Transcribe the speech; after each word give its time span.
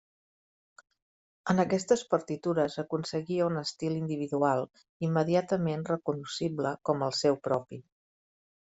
En 1.53 1.61
aquestes 1.63 2.03
partitures 2.13 2.77
aconseguia 2.83 3.51
un 3.51 3.61
estil 3.63 3.99
individual 3.99 4.67
immediatament 5.11 5.87
recognoscible 5.93 6.75
com 6.91 7.09
el 7.11 7.17
seu 7.23 7.41
propi. 7.51 7.83